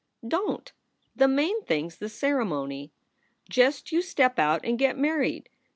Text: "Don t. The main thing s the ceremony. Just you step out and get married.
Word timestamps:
"Don 0.27 0.63
t. 0.63 0.73
The 1.15 1.27
main 1.27 1.61
thing 1.63 1.85
s 1.85 1.95
the 1.97 2.09
ceremony. 2.09 2.91
Just 3.47 3.91
you 3.91 4.01
step 4.01 4.39
out 4.39 4.61
and 4.63 4.79
get 4.79 4.97
married. 4.97 5.47